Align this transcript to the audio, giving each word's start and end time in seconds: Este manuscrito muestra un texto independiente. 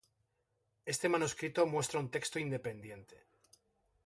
Este 0.93 1.07
manuscrito 1.13 1.67
muestra 1.67 1.99
un 1.99 2.09
texto 2.09 2.39
independiente. 2.39 3.15